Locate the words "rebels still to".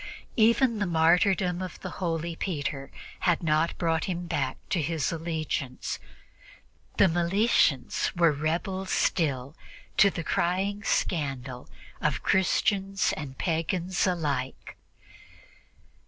8.31-10.09